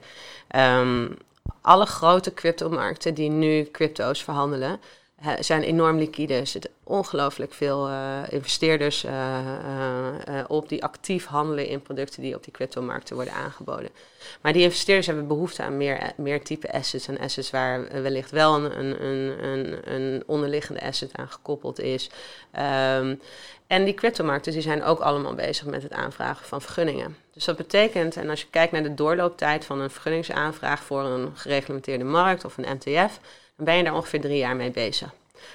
Alle 1.61 1.85
grote 1.85 2.33
cryptomarkten 2.33 3.13
die 3.13 3.29
nu 3.29 3.63
crypto's 3.71 4.23
verhandelen, 4.23 4.79
zijn 5.39 5.61
enorm 5.61 5.97
liquide. 5.97 6.33
Er 6.33 6.47
zitten 6.47 6.71
ongelooflijk 6.83 7.53
veel 7.53 7.89
uh, 7.89 8.19
investeerders 8.29 9.05
uh, 9.05 9.11
uh, 10.29 10.43
op 10.47 10.69
die 10.69 10.83
actief 10.83 11.25
handelen 11.25 11.67
in 11.67 11.81
producten 11.81 12.21
die 12.21 12.35
op 12.35 12.43
die 12.43 12.53
cryptomarkten 12.53 13.15
worden 13.15 13.33
aangeboden. 13.33 13.89
Maar 14.41 14.53
die 14.53 14.61
investeerders 14.61 15.07
hebben 15.07 15.27
behoefte 15.27 15.63
aan 15.63 15.77
meer, 15.77 16.13
meer 16.17 16.43
type 16.43 16.71
assets 16.73 17.07
en 17.07 17.19
assets 17.19 17.49
waar 17.49 18.01
wellicht 18.01 18.31
wel 18.31 18.55
een, 18.55 18.79
een, 19.05 19.45
een, 19.45 19.93
een 19.93 20.23
onderliggende 20.25 20.81
asset 20.81 21.13
aan 21.13 21.29
gekoppeld 21.29 21.79
is. 21.79 22.09
Um, 22.99 23.19
en 23.67 23.85
die 23.85 23.93
cryptomarkten 23.93 24.51
die 24.51 24.61
zijn 24.61 24.83
ook 24.83 24.99
allemaal 24.99 25.33
bezig 25.33 25.65
met 25.65 25.83
het 25.83 25.91
aanvragen 25.91 26.45
van 26.45 26.61
vergunningen. 26.61 27.17
Dus 27.33 27.45
dat 27.45 27.55
betekent, 27.55 28.15
en 28.15 28.29
als 28.29 28.41
je 28.41 28.47
kijkt 28.49 28.71
naar 28.71 28.83
de 28.83 28.93
doorlooptijd 28.93 29.65
van 29.65 29.79
een 29.79 29.89
vergunningsaanvraag 29.89 30.83
voor 30.83 31.01
een 31.01 31.31
gereglementeerde 31.35 32.03
markt 32.03 32.45
of 32.45 32.57
een 32.57 32.77
MTF, 32.77 33.19
dan 33.55 33.65
ben 33.65 33.75
je 33.75 33.83
daar 33.83 33.95
ongeveer 33.95 34.21
drie 34.21 34.37
jaar 34.37 34.55
mee 34.55 34.71
bezig. 34.71 35.09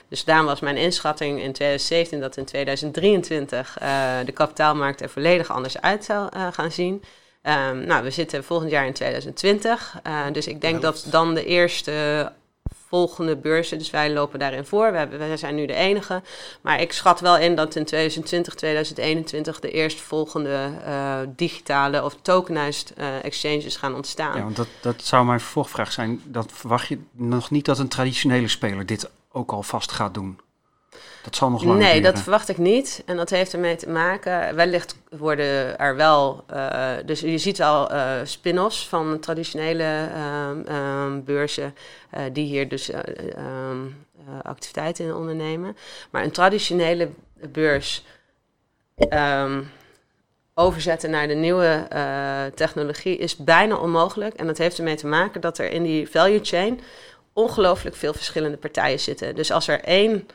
Dus 0.08 0.24
daarom 0.24 0.46
was 0.46 0.60
mijn 0.60 0.76
inschatting 0.76 1.42
in 1.42 1.52
2017 1.52 2.20
dat 2.20 2.36
in 2.36 2.44
2023 2.44 3.76
uh, 3.82 4.12
de 4.24 4.32
kapitaalmarkt 4.32 5.00
er 5.00 5.10
volledig 5.10 5.50
anders 5.50 5.80
uit 5.80 6.04
zou 6.04 6.28
uh, 6.36 6.46
gaan 6.52 6.72
zien. 6.72 7.02
Um, 7.42 7.84
nou, 7.86 8.02
we 8.02 8.10
zitten 8.10 8.44
volgend 8.44 8.70
jaar 8.70 8.86
in 8.86 8.92
2020. 8.92 10.00
Uh, 10.06 10.26
dus 10.32 10.46
ik 10.46 10.60
denk 10.60 10.82
dat 10.82 11.06
dan 11.10 11.34
de 11.34 11.44
eerste 11.44 12.32
volgende 12.90 13.36
beurzen, 13.36 13.78
dus 13.78 13.90
wij 13.90 14.12
lopen 14.12 14.38
daarin 14.38 14.64
voor. 14.64 14.92
We 14.92 14.98
hebben, 14.98 15.18
wij 15.18 15.36
zijn 15.36 15.54
nu 15.54 15.66
de 15.66 15.74
enige. 15.74 16.22
Maar 16.60 16.80
ik 16.80 16.92
schat 16.92 17.20
wel 17.20 17.38
in 17.38 17.54
dat 17.54 17.76
in 17.76 17.84
2020, 17.84 18.54
2021 18.54 19.60
de 19.60 19.70
eerstvolgende 19.70 20.70
uh, 20.86 21.18
digitale 21.36 22.04
of 22.04 22.16
tokenized 22.22 22.92
uh, 22.98 23.24
exchanges 23.24 23.76
gaan 23.76 23.94
ontstaan. 23.94 24.36
Ja, 24.36 24.42
want 24.42 24.56
dat, 24.56 24.68
dat 24.80 25.04
zou 25.04 25.24
mijn 25.24 25.40
vervolgvraag 25.40 25.92
zijn. 25.92 26.20
Dat 26.24 26.52
verwacht 26.52 26.88
je 26.88 26.98
nog 27.12 27.50
niet 27.50 27.64
dat 27.64 27.78
een 27.78 27.88
traditionele 27.88 28.48
speler 28.48 28.86
dit 28.86 29.10
ook 29.32 29.52
al 29.52 29.62
vast 29.62 29.92
gaat 29.92 30.14
doen? 30.14 30.38
Dat 31.22 31.36
zal 31.36 31.50
nog 31.50 31.64
lang 31.64 31.78
Nee, 31.78 31.94
duren. 31.94 32.12
dat 32.12 32.22
verwacht 32.22 32.48
ik 32.48 32.58
niet. 32.58 33.02
En 33.06 33.16
dat 33.16 33.30
heeft 33.30 33.52
ermee 33.52 33.76
te 33.76 33.88
maken. 33.88 34.54
Wellicht 34.54 34.96
worden 35.10 35.78
er 35.78 35.96
wel. 35.96 36.44
Uh, 36.52 36.90
dus 37.06 37.20
je 37.20 37.38
ziet 37.38 37.58
wel 37.58 37.92
uh, 37.92 38.12
spin-offs 38.24 38.88
van 38.88 39.18
traditionele 39.20 40.08
uh, 40.68 41.06
beurzen. 41.24 41.74
eh, 42.10 42.22
die 42.32 42.44
hier 42.44 42.68
dus 42.68 42.90
uh, 42.90 42.98
activiteiten 44.42 45.04
in 45.04 45.14
ondernemen. 45.14 45.76
Maar 46.10 46.22
een 46.22 46.30
traditionele 46.30 47.08
beurs. 47.52 48.04
Um, 49.12 49.70
overzetten 50.54 51.10
naar 51.10 51.28
de 51.28 51.34
nieuwe 51.34 51.86
uh, 51.92 52.44
technologie 52.54 53.16
is 53.16 53.36
bijna 53.36 53.76
onmogelijk. 53.76 54.34
En 54.34 54.46
dat 54.46 54.58
heeft 54.58 54.78
ermee 54.78 54.94
te 54.96 55.06
maken 55.06 55.40
dat 55.40 55.58
er 55.58 55.70
in 55.70 55.82
die 55.82 56.08
value 56.10 56.40
chain 56.42 56.80
ongelooflijk 57.32 57.96
veel 57.96 58.12
verschillende 58.12 58.56
partijen 58.56 59.00
zitten. 59.00 59.34
Dus 59.34 59.50
als 59.52 59.68
er 59.68 59.80
één 59.80 60.28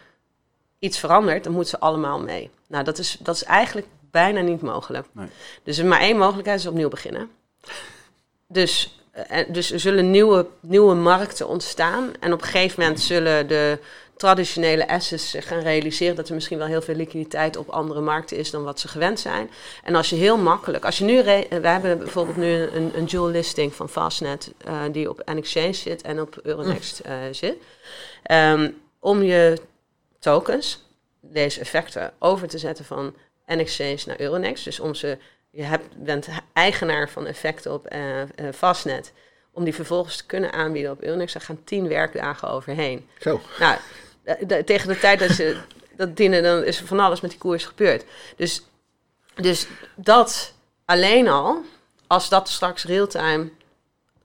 iets 0.86 1.00
verandert, 1.00 1.44
dan 1.44 1.54
moeten 1.54 1.72
ze 1.72 1.80
allemaal 1.80 2.20
mee. 2.20 2.50
Nou, 2.68 2.84
dat 2.84 2.98
is, 2.98 3.18
dat 3.20 3.36
is 3.36 3.44
eigenlijk 3.44 3.88
bijna 4.12 4.42
niet 4.42 4.62
mogelijk. 4.62 5.08
Nee. 5.12 5.27
Dus 5.63 5.77
er 5.77 5.84
is 5.84 5.89
maar 5.89 6.00
één 6.00 6.18
mogelijkheid, 6.18 6.60
is 6.60 6.68
opnieuw 6.68 6.89
beginnen. 6.89 7.30
Dus, 8.48 9.00
dus 9.48 9.72
er 9.72 9.80
zullen 9.80 10.12
nieuwe, 10.12 10.48
nieuwe 10.60 10.96
markten 10.96 11.48
ontstaan. 11.48 12.12
En 12.20 12.34
op 12.34 12.42
een 12.42 12.48
gegeven 12.48 12.82
moment 12.82 13.00
zullen 13.00 13.48
de 13.48 13.80
traditionele 14.18 14.88
assets 14.88 15.36
gaan 15.39 15.60
realiseren 15.60 16.15
dat 16.15 16.27
er 16.27 16.34
misschien 16.34 16.58
wel 16.58 16.68
heel 16.68 16.82
veel 16.82 16.96
liquiditeit 16.96 17.58
op 17.58 17.70
andere 17.70 18.01
markten 18.01 18.38
is 18.38 18.51
dan 18.51 18.63
wat 18.63 18.80
ze 18.80 18.88
gewend 18.88 19.20
zijn. 19.20 19.50
En 19.84 19.96
als 19.96 20.10
je 20.10 20.15
heel 20.15 20.38
makkelijk, 20.38 20.86
als 20.86 20.98
je 20.98 21.04
nu, 21.04 21.24
we 21.24 21.68
hebben 21.68 21.98
bijvoorbeeld 21.98 22.38
nu 22.38 22.62
een, 22.62 22.92
een 22.96 23.06
dual 23.06 23.30
listing 23.30 23.74
van 23.74 23.89
Fastnet 23.89 24.51
uh, 24.68 24.82
die 24.92 25.10
op 25.10 25.22
N-Exchange 25.25 25.74
zit 25.74 26.01
en 26.01 26.22
op 26.22 26.39
Euronext 26.44 27.01
uh, 27.06 27.13
zit. 27.32 27.56
Um, 28.32 28.84
om 29.00 29.24
je 29.24 29.62
tokens, 30.25 30.82
deze 31.22 31.60
effecten, 31.60 32.13
over 32.20 32.48
te 32.48 32.58
zetten 32.58 32.86
van 32.86 33.15
exchange 33.46 34.00
naar 34.05 34.20
Euronext. 34.20 34.63
Dus 34.63 34.79
onze, 34.79 35.17
je 35.50 35.63
hebt, 35.63 36.03
bent 36.03 36.27
eigenaar 36.53 37.10
van 37.10 37.25
effecten 37.25 37.74
op 37.74 37.94
uh, 37.94 38.20
uh, 38.20 38.25
Fastnet. 38.53 39.13
Om 39.51 39.63
die 39.63 39.74
vervolgens 39.74 40.17
te 40.17 40.25
kunnen 40.25 40.53
aanbieden 40.53 40.91
op 40.91 41.01
Euronext, 41.01 41.34
daar 41.34 41.44
gaan 41.44 41.63
tien 41.63 41.88
werkdagen 41.88 42.50
overheen. 42.50 43.10
Zo. 43.20 43.41
Nou, 43.60 43.77
tegen 44.63 44.88
de 44.88 45.00
tijd 45.00 45.20
dat 45.20 45.29
ze 45.29 45.58
dat 45.96 46.17
dienen, 46.17 46.44
dan 46.44 46.63
is 46.63 46.79
er 46.79 46.88
van 46.88 47.00
alles 47.00 47.22
met 47.22 47.32
die 47.32 47.39
koers 47.39 47.65
gebeurd. 47.65 48.05
Dus, 48.36 48.62
dus 49.36 49.67
dat 49.96 50.53
alleen 50.86 51.27
al, 51.27 51.62
als 52.08 52.29
dat 52.29 52.50
straks 52.50 52.84
real-time 52.84 53.50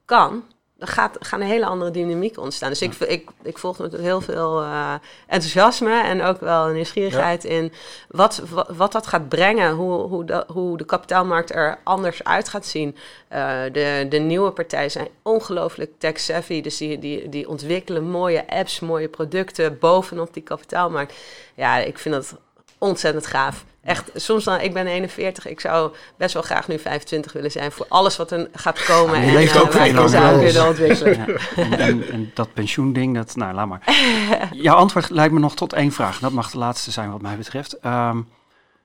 kan, 0.04 0.45
dan 0.81 0.89
gaat, 0.89 1.17
gaan 1.21 1.41
een 1.41 1.47
hele 1.47 1.67
andere 1.67 1.91
dynamiek 1.91 2.39
ontstaan. 2.39 2.69
Dus 2.69 2.83
ik, 2.83 2.95
ik, 2.95 3.31
ik 3.43 3.59
volg 3.59 3.79
met 3.79 3.97
heel 3.97 4.21
veel 4.21 4.63
uh, 4.63 4.95
enthousiasme 5.27 6.03
en 6.03 6.23
ook 6.23 6.41
wel 6.41 6.67
nieuwsgierigheid 6.67 7.45
in 7.45 7.73
wat, 8.09 8.43
wat, 8.51 8.69
wat, 8.77 8.93
dat 8.93 9.07
gaat 9.07 9.29
brengen, 9.29 9.73
hoe, 9.73 9.93
hoe, 9.93 10.25
de, 10.25 10.45
hoe 10.53 10.77
de 10.77 10.85
kapitaalmarkt 10.85 11.55
er 11.55 11.79
anders 11.85 12.25
uit 12.25 12.49
gaat 12.49 12.67
zien. 12.67 12.97
Uh, 13.33 13.63
de, 13.73 14.07
de 14.09 14.19
nieuwe 14.19 14.51
partijen 14.51 14.91
zijn 14.91 15.09
ongelooflijk 15.23 15.91
tech-savvy, 15.99 16.61
dus 16.61 16.77
die, 16.77 16.99
die, 16.99 17.29
die 17.29 17.49
ontwikkelen 17.49 18.05
mooie 18.05 18.49
apps, 18.49 18.81
mooie 18.81 19.09
producten 19.09 19.79
bovenop 19.79 20.35
die 20.35 20.43
kapitaalmarkt. 20.43 21.15
Ja, 21.55 21.77
ik 21.77 21.99
vind 21.99 22.15
dat 22.15 22.37
ontzettend 22.79 23.27
gaaf. 23.27 23.65
Echt, 23.83 24.11
soms 24.15 24.45
dan, 24.45 24.61
ik 24.61 24.73
ben 24.73 24.87
41, 24.87 25.47
ik 25.47 25.61
zou 25.61 25.93
best 26.17 26.35
wel 26.35 26.43
graag 26.43 26.69
nu 26.69 26.79
25 26.79 27.33
willen 27.33 27.51
zijn 27.51 27.73
voor 27.73 27.87
alles 27.89 28.17
wat 28.17 28.31
er 28.31 28.49
gaat 28.53 28.85
komen. 28.85 29.21
Ja, 29.21 29.27
en 29.27 29.33
leeft 29.33 29.55
uh, 29.55 29.61
ook 29.61 29.73
veel 29.73 29.93
langer. 29.93 30.67
ontwikkelen. 30.69 31.39
Ja, 31.57 31.77
en, 31.77 32.11
en, 32.11 32.31
dat 32.35 32.53
pensioending, 32.53 33.15
dat, 33.15 33.37
nou 33.37 33.55
laat 33.55 33.67
maar. 33.67 33.83
Jouw 34.53 34.77
antwoord 34.77 35.11
lijkt 35.11 35.33
me 35.33 35.41
nog 35.41 35.55
tot 35.55 35.73
één 35.73 35.93
vraag. 35.93 36.19
Dat 36.19 36.33
mag 36.33 36.51
de 36.51 36.59
laatste 36.59 36.91
zijn 36.91 37.11
wat 37.11 37.23
mij 37.23 37.37
betreft. 37.37 37.85
Um, 37.85 38.29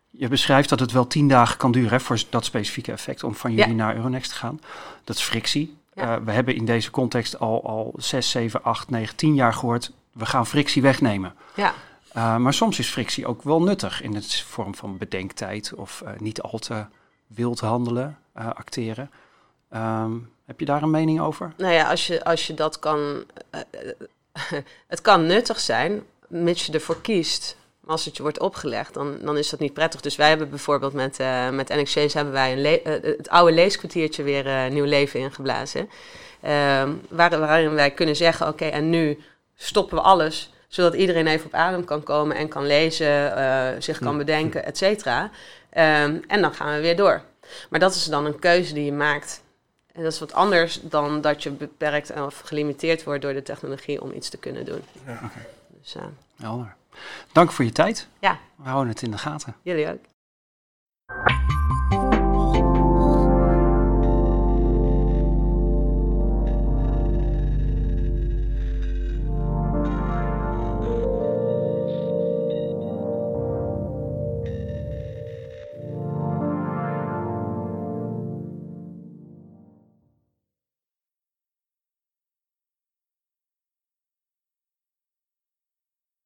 je 0.10 0.28
beschrijft 0.28 0.70
dat 0.70 0.80
het 0.80 0.92
wel 0.92 1.08
tien 1.08 1.28
dagen 1.28 1.58
kan 1.58 1.72
duren 1.72 1.92
hè, 1.92 2.00
voor 2.00 2.24
dat 2.30 2.46
specifieke 2.46 2.92
effect 2.92 3.24
om 3.24 3.36
van 3.36 3.52
jullie 3.52 3.76
ja. 3.76 3.76
naar 3.76 3.96
Euronext 3.96 4.32
te 4.32 4.38
gaan. 4.38 4.60
Dat 5.04 5.16
is 5.16 5.22
frictie. 5.22 5.78
Ja. 5.94 6.18
Uh, 6.18 6.24
we 6.26 6.32
hebben 6.32 6.56
in 6.56 6.66
deze 6.66 6.92
context 6.92 7.40
al, 7.40 7.64
al 7.64 7.94
6, 7.98 8.30
7, 8.30 8.64
8, 8.64 8.90
9, 8.90 9.16
10 9.16 9.34
jaar 9.36 9.54
gehoord. 9.54 9.92
We 10.12 10.26
gaan 10.26 10.48
frictie 10.48 10.82
wegnemen. 10.82 11.34
Ja. 11.56 11.74
Uh, 12.18 12.38
maar 12.38 12.54
soms 12.54 12.80
is 12.80 12.90
frictie 12.90 13.28
ook 13.28 13.42
wel 13.42 13.62
nuttig 13.62 14.02
in 14.02 14.12
de 14.12 14.22
vorm 14.46 14.76
van 14.76 14.98
bedenktijd 14.98 15.74
of 15.74 16.02
uh, 16.04 16.10
niet 16.18 16.42
al 16.42 16.60
te 16.60 16.86
wild 17.28 17.60
handelen, 17.60 18.18
uh, 18.38 18.48
acteren. 18.48 19.12
Um, 19.76 20.32
heb 20.46 20.60
je 20.60 20.66
daar 20.66 20.82
een 20.82 20.90
mening 20.90 21.20
over? 21.20 21.54
Nou 21.58 21.74
ja, 21.74 21.90
als 21.90 22.08
je, 22.08 22.24
als 22.24 22.48
je 22.48 22.54
dat 22.54 22.80
kan. 22.80 23.24
het 24.88 25.02
kan 25.02 25.26
nuttig 25.26 25.60
zijn, 25.60 26.04
mits 26.28 26.66
je 26.66 26.72
ervoor 26.72 27.02
kiest. 27.02 27.58
Maar 27.80 27.92
als 27.92 28.06
het 28.06 28.16
je 28.18 28.22
wordt 28.22 28.40
opgelegd, 28.40 28.94
dan, 28.94 29.18
dan 29.22 29.38
is 29.38 29.50
dat 29.50 29.60
niet 29.60 29.74
prettig. 29.74 30.02
Dus 30.02 30.16
wij 30.16 30.30
hebben 30.30 30.50
bijvoorbeeld 30.50 30.94
met, 30.94 31.18
met 31.52 31.70
NXChange 31.70 32.12
hebben 32.14 32.34
wij 32.34 32.58
een 32.58 32.80
het 33.02 33.30
oude 33.30 33.54
leeskwartiertje 33.54 34.24
weer 34.24 34.72
nieuw 34.72 34.86
leven 34.86 35.20
ingeblazen. 35.20 35.90
Ehm, 36.42 36.94
waar, 37.10 37.40
waarin 37.40 37.74
wij 37.74 37.92
kunnen 37.92 38.16
zeggen: 38.16 38.48
oké, 38.48 38.66
en 38.66 38.90
nu 38.90 39.20
stoppen 39.56 39.98
we 39.98 40.04
alles 40.04 40.50
zodat 40.68 40.94
iedereen 40.94 41.28
even 41.28 41.46
op 41.46 41.54
adem 41.54 41.86
kan 41.86 42.04
komen 42.04 42.36
en 42.36 42.48
kan 42.48 42.66
lezen, 42.66 43.38
uh, 43.38 43.68
zich 43.80 44.00
kan 44.00 44.18
bedenken, 44.18 44.66
et 44.66 44.78
cetera. 44.78 45.24
Um, 45.24 46.24
en 46.28 46.42
dan 46.42 46.54
gaan 46.54 46.74
we 46.74 46.82
weer 46.82 46.96
door. 46.96 47.22
Maar 47.70 47.80
dat 47.80 47.96
is 47.96 48.06
dan 48.06 48.26
een 48.26 48.40
keuze 48.40 48.74
die 48.74 48.86
je 48.86 48.94
maakt. 48.94 49.44
En 49.94 50.04
dat 50.04 50.12
is 50.12 50.20
wat 50.20 50.34
anders 50.34 50.80
dan 50.82 51.22
dat 51.22 51.44
je 51.44 51.50
beperkt 51.50 52.12
of 52.12 52.40
gelimiteerd 52.40 53.04
wordt 53.04 53.22
door 53.22 53.34
de 53.34 53.44
technologie 53.44 54.02
om 54.02 54.12
iets 54.12 54.30
te 54.30 54.38
kunnen 54.38 54.66
doen. 54.66 54.82
Ja, 55.06 55.14
okay. 55.14 55.48
dus, 55.68 55.96
uh, 55.96 56.04
Helder. 56.36 56.76
Dank 57.32 57.52
voor 57.52 57.66
je 57.66 57.72
tijd. 57.72 58.08
Ja. 58.20 58.40
We 58.56 58.70
houden 58.70 58.94
het 58.94 59.02
in 59.02 59.12
de 59.12 59.18
gaten. 59.18 59.56
Jullie 59.62 59.92
ook. 59.92 60.15